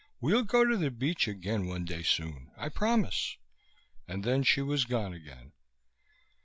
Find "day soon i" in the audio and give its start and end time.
1.85-2.69